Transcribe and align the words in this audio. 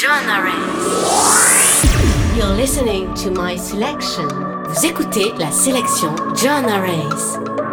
John 0.00 0.24
You're 2.34 2.56
listening 2.56 3.12
to 3.16 3.30
my 3.30 3.58
selection. 3.58 4.26
Vous 4.64 4.86
écoutez 4.86 5.30
la 5.38 5.50
sélection 5.50 6.14
John 6.34 6.64
Arrays. 6.64 7.69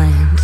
time 0.00 0.39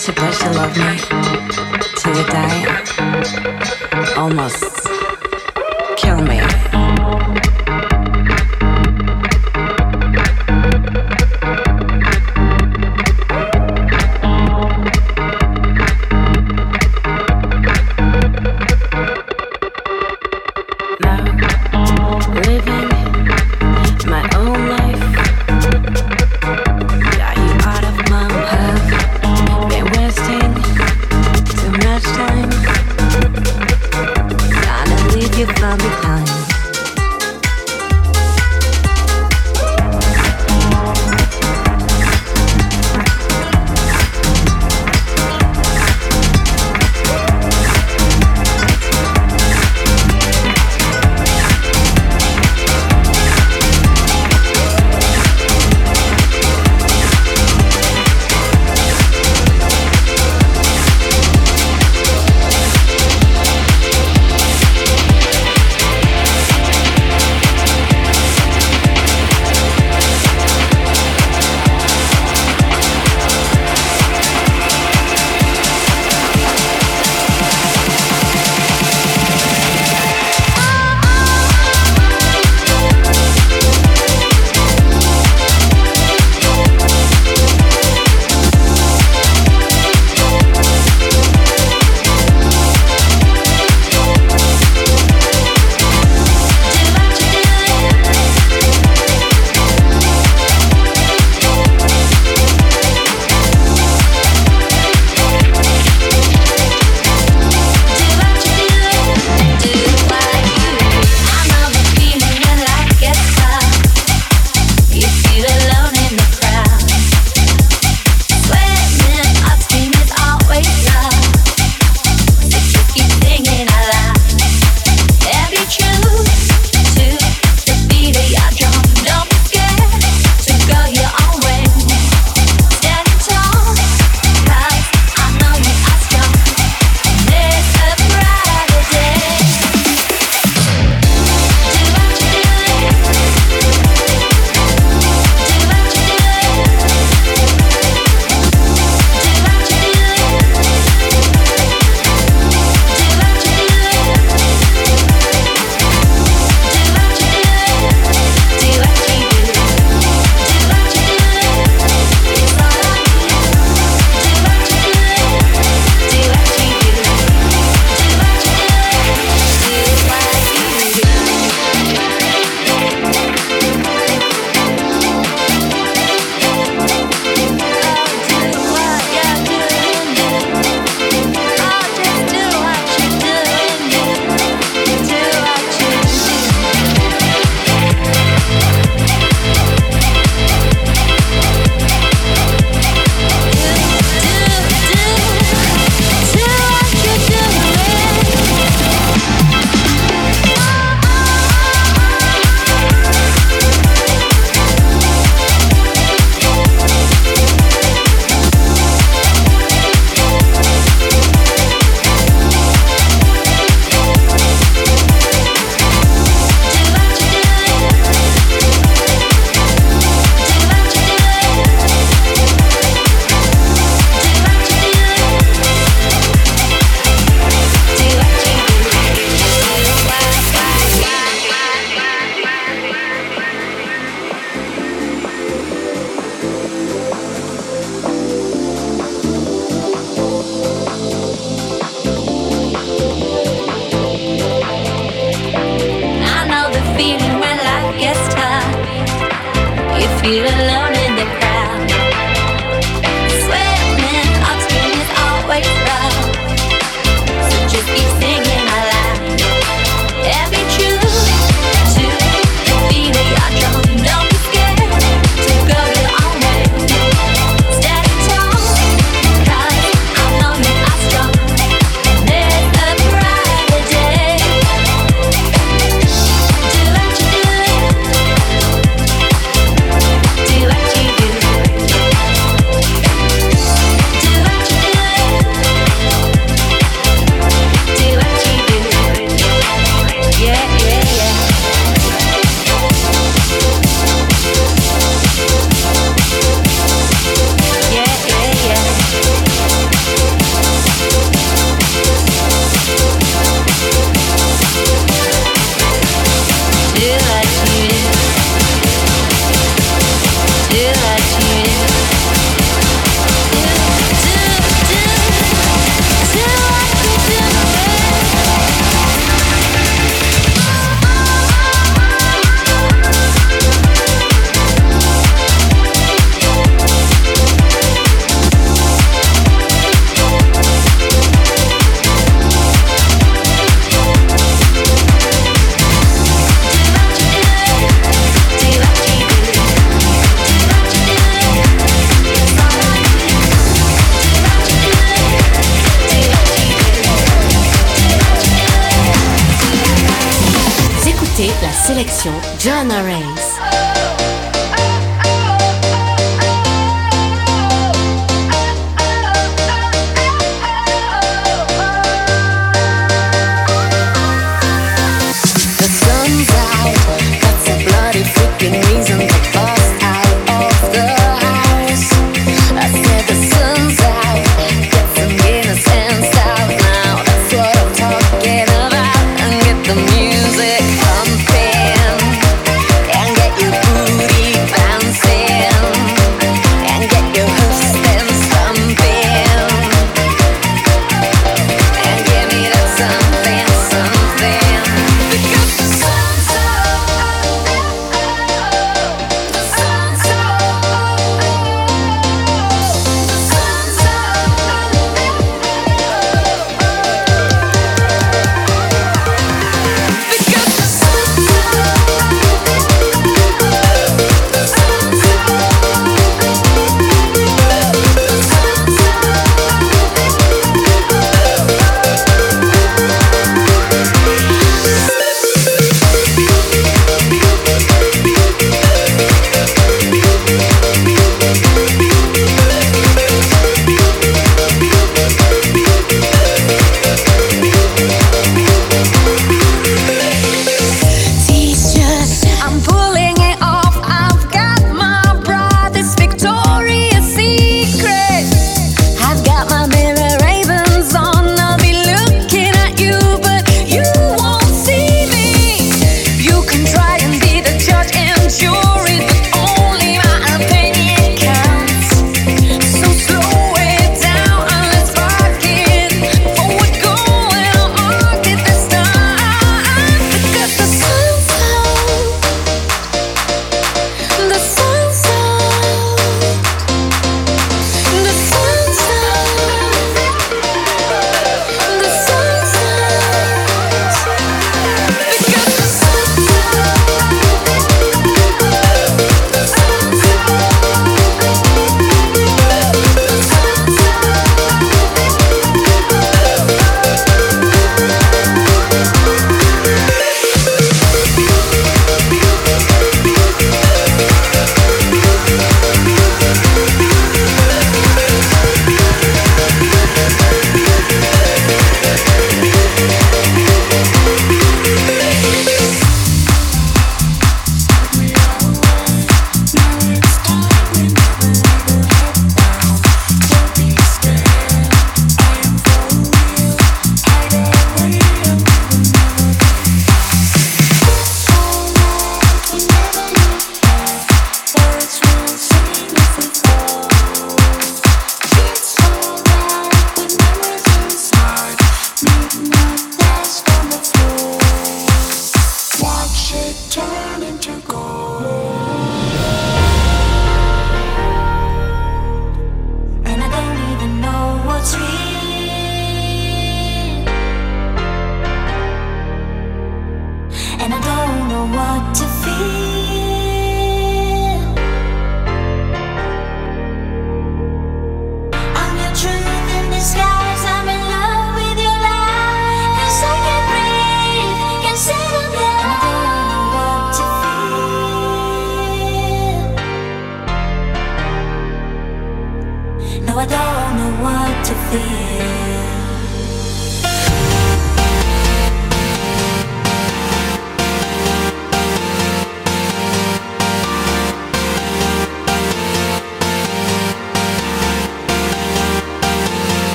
supposed 0.00 0.40
to 0.40 0.50
love 0.52 0.74
me 0.78 0.96
to 2.00 2.10
a 2.10 2.24
diet. 2.30 4.16
Almost. 4.16 4.79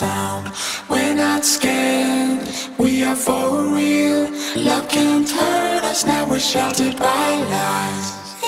sound. 0.00 0.46
We're 0.88 1.14
not 1.14 1.44
scared, 1.44 2.48
we 2.78 3.04
are 3.04 3.20
for 3.26 3.48
real. 3.78 4.22
Love 4.68 4.88
can't 4.88 5.28
hurt 5.28 5.84
us, 5.90 6.06
now 6.06 6.22
we're 6.30 6.46
sheltered 6.54 6.96
by 6.96 7.28
lies. 7.54 8.06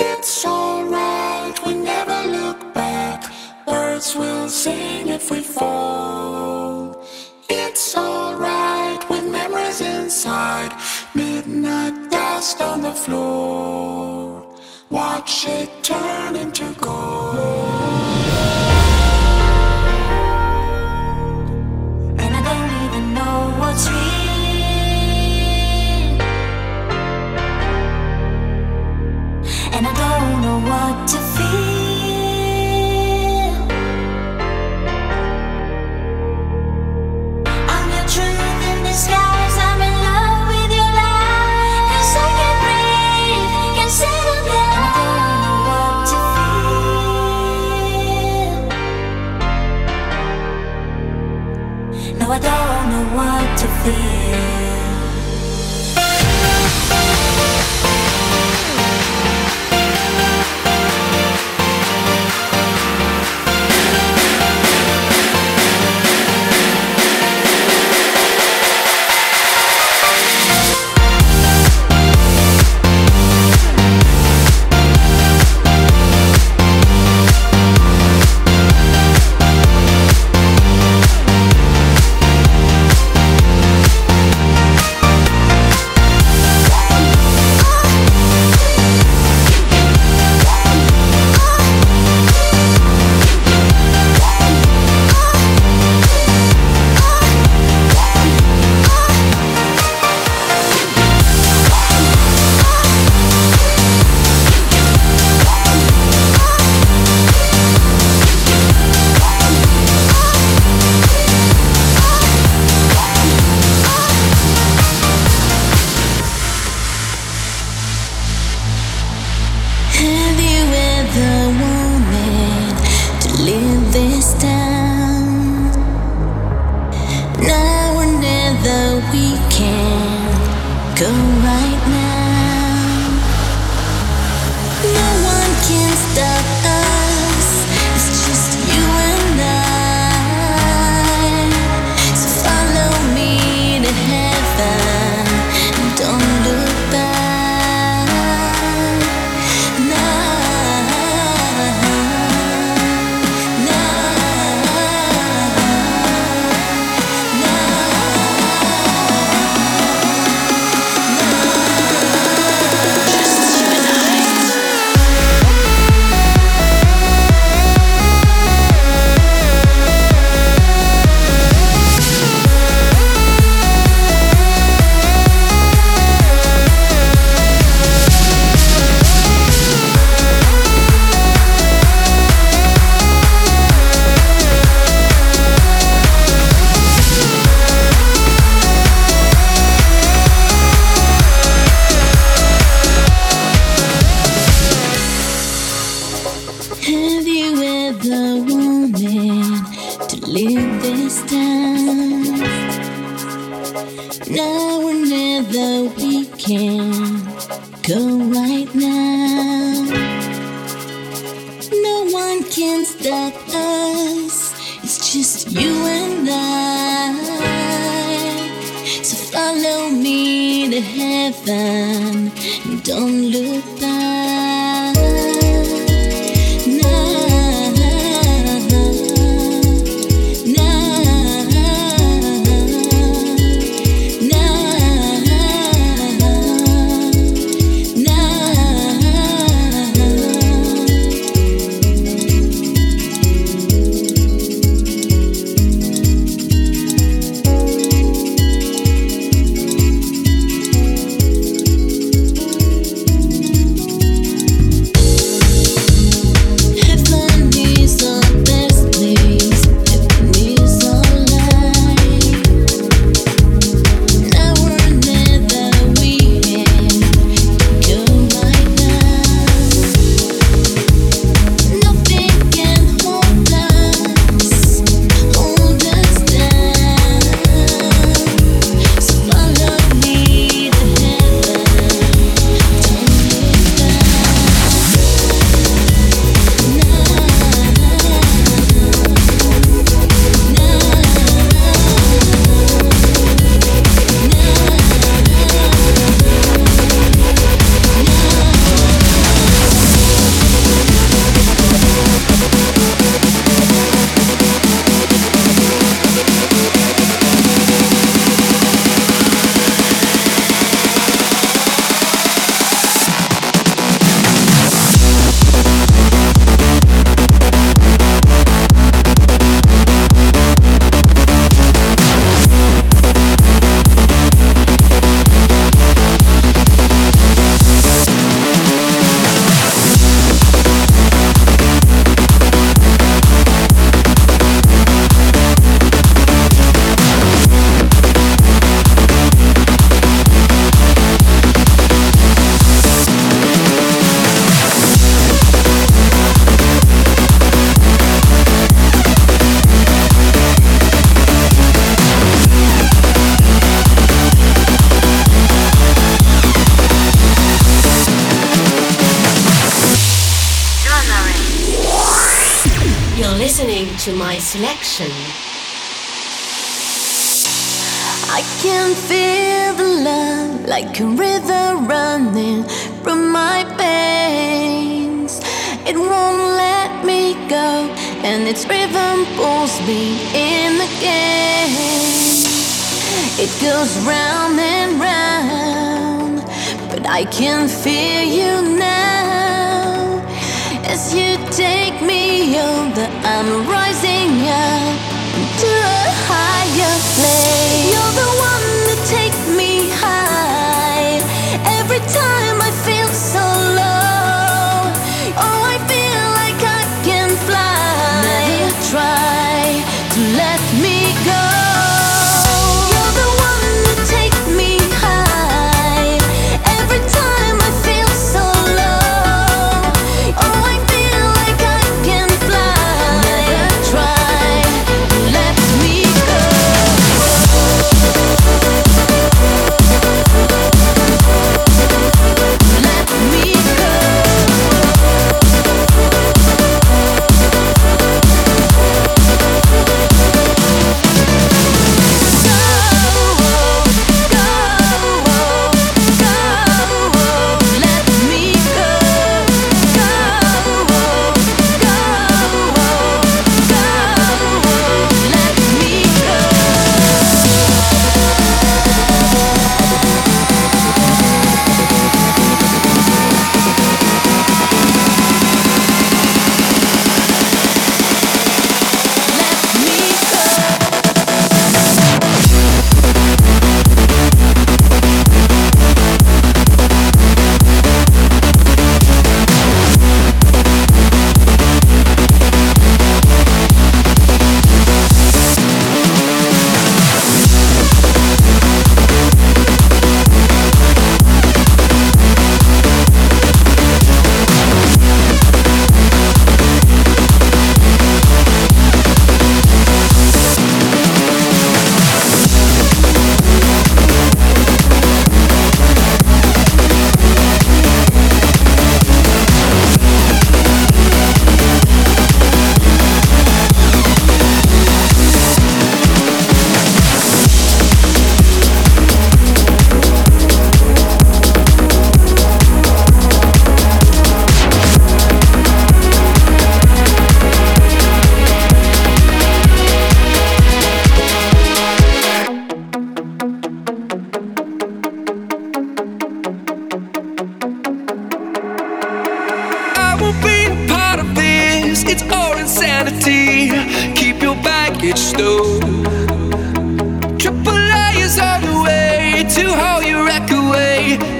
It's 0.09 0.45
alright, 0.45 1.55
we 1.65 1.73
never 1.75 2.19
look 2.37 2.59
back. 2.73 3.19
Birds 3.67 4.15
will 4.15 4.49
sing 4.49 5.09
if 5.17 5.29
we 5.29 5.41
fall. 5.41 7.05
It's 7.49 7.95
alright, 7.95 9.01
with 9.11 9.25
memories 9.39 9.81
inside. 9.81 10.71
Midnight 11.13 11.95
dust 12.09 12.61
on 12.61 12.81
the 12.81 12.95
floor. 13.03 14.43
Watch 14.89 15.45
it 15.47 15.69
turn 15.83 16.35
into 16.35 16.67
gold. 16.81 17.62
and 29.75 29.87
I 29.87 29.93
don't 29.93 30.41
know 30.41 30.59
what 30.69 31.07
to 31.07 31.17
feel. 31.17 31.62
be 53.83 54.22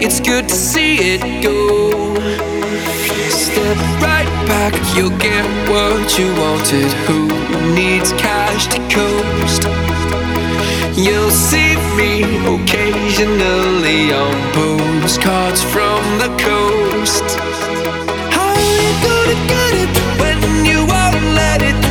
it's 0.05 0.19
good 0.19 0.49
to 0.49 0.55
see 0.55 0.97
it 1.15 1.21
go. 1.41 2.13
Step 3.29 3.77
right 4.01 4.27
back, 4.47 4.73
you'll 4.95 5.17
get 5.17 5.45
what 5.69 6.19
you 6.19 6.27
wanted. 6.35 6.91
Who 7.07 7.27
needs 7.73 8.11
cash 8.13 8.67
to 8.67 8.79
coast? 8.91 9.63
You'll 10.97 11.31
see 11.31 11.75
me 11.95 12.23
occasionally 12.55 14.11
on 14.11 14.35
postcards 14.51 15.63
from 15.63 16.01
the 16.19 16.29
coast. 16.37 17.23
How 18.35 18.51
are 18.51 18.75
you 18.81 18.91
gonna 19.07 19.37
get 19.53 19.71
it 19.83 19.93
when 20.19 20.65
you 20.65 20.79
won't 20.79 21.27
let 21.33 21.61
it? 21.61 21.82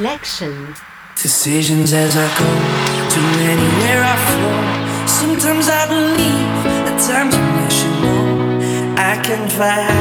selection. 0.00 0.74
Decisions 1.14 1.92
as 1.92 2.16
I 2.16 2.28
go 2.40 2.50
to 3.14 3.20
anywhere 3.52 4.02
I 4.12 4.16
flow. 4.28 4.60
Sometimes 5.20 5.68
I 5.68 5.82
believe, 5.92 6.56
at 6.88 6.96
times 7.08 7.34
I 7.36 7.68
should 7.76 7.98
know. 8.04 8.24
I 8.96 9.14
can 9.26 9.42
fly, 9.56 9.92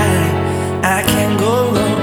I 0.97 0.99
can 1.11 1.31
go 1.37 1.53
low. 1.75 1.95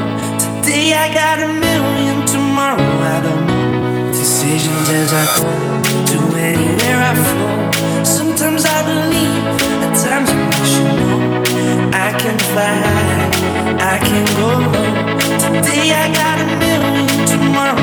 Today 0.44 0.92
I 0.92 1.06
got 1.20 1.36
a 1.40 1.48
million, 1.48 2.18
tomorrow 2.26 2.92
I 3.14 3.18
don't 3.26 3.44
know. 3.48 4.12
Decisions 4.12 4.88
as 5.00 5.10
I 5.22 5.24
go 5.40 5.50
to 6.12 6.18
anywhere 6.50 7.00
I 7.10 7.14
flow. 7.24 8.04
Sometimes 8.04 8.62
I 8.76 8.78
believe, 8.90 9.44
at 9.86 9.94
times 10.04 10.28
I 10.36 10.64
should 10.70 10.92
know. 11.00 11.20
I 12.06 12.08
can 12.22 12.38
fly, 12.50 12.76
I 13.94 13.96
can 14.08 14.26
go 14.40 14.48
low. 14.74 14.84
Today 15.64 15.86
I 16.02 16.04
got 16.12 16.36
a 16.44 16.46
million 16.60 16.95
tomorrow. 17.38 17.76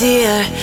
Dear. 0.00 0.59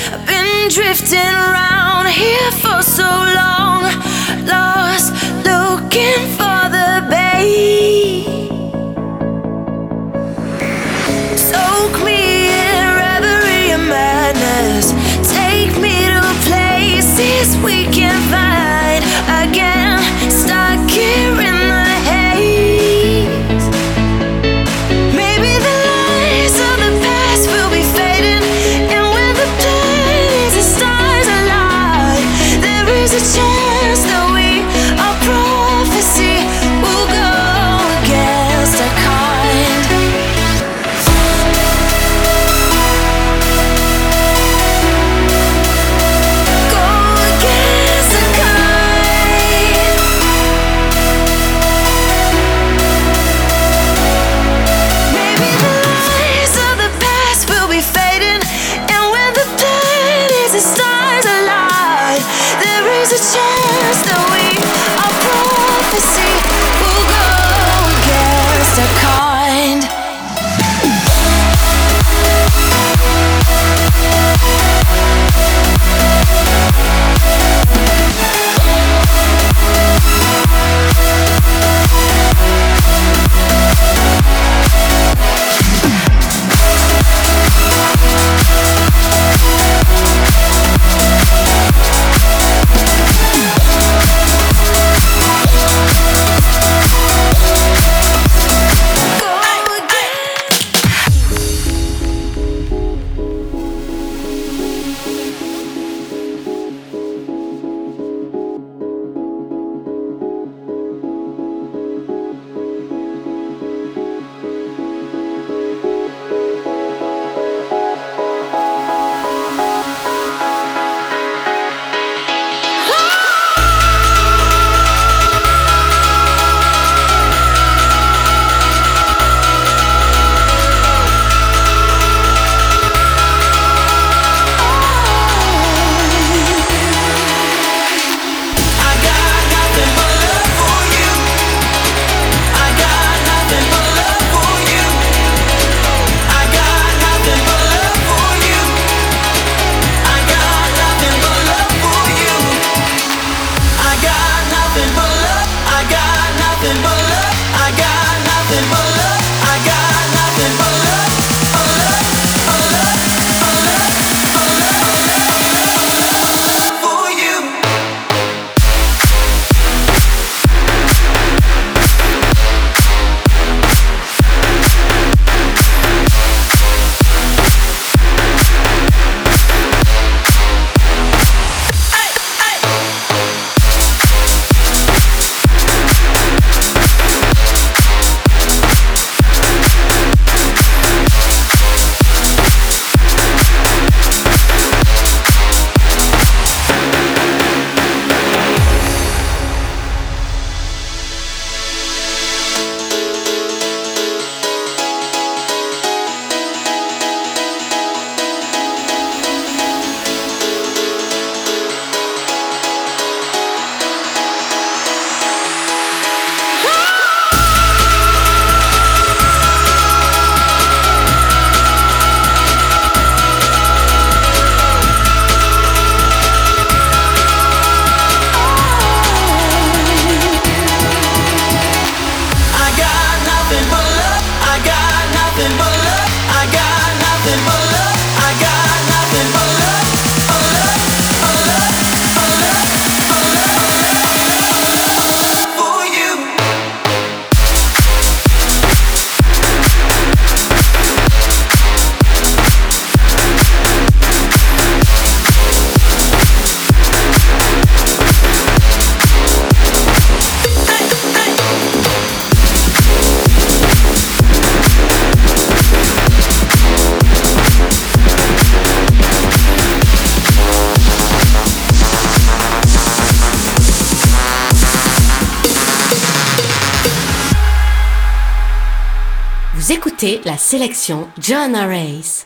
La 280.27 280.37
sélection 280.37 281.07
Joanna 281.17 281.67
Race. 281.67 282.16